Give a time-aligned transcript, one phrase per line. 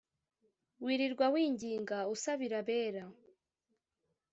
[0.83, 3.03] wirirwa winginga usabira abera